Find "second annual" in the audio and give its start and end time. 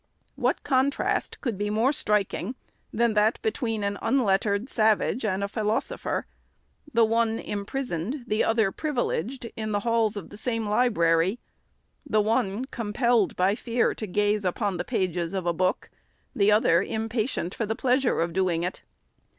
10.63-10.83